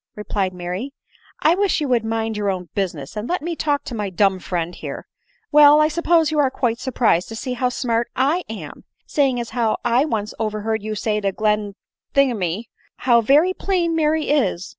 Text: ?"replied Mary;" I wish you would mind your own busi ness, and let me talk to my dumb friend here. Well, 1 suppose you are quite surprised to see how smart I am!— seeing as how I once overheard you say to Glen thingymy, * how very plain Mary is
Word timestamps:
?"replied 0.15 0.51
Mary;" 0.51 0.93
I 1.43 1.53
wish 1.53 1.79
you 1.79 1.87
would 1.89 2.03
mind 2.03 2.35
your 2.35 2.49
own 2.49 2.69
busi 2.75 2.95
ness, 2.95 3.15
and 3.15 3.29
let 3.29 3.43
me 3.43 3.55
talk 3.55 3.83
to 3.83 3.93
my 3.93 4.09
dumb 4.09 4.39
friend 4.39 4.73
here. 4.73 5.05
Well, 5.51 5.77
1 5.77 5.91
suppose 5.91 6.31
you 6.31 6.39
are 6.39 6.49
quite 6.49 6.79
surprised 6.79 7.27
to 7.29 7.35
see 7.35 7.53
how 7.53 7.69
smart 7.69 8.09
I 8.15 8.43
am!— 8.49 8.83
seeing 9.05 9.39
as 9.39 9.51
how 9.51 9.77
I 9.85 10.05
once 10.05 10.33
overheard 10.39 10.81
you 10.81 10.95
say 10.95 11.21
to 11.21 11.31
Glen 11.31 11.75
thingymy, 12.15 12.63
* 12.83 12.95
how 13.05 13.21
very 13.21 13.53
plain 13.53 13.95
Mary 13.95 14.31
is 14.31 14.69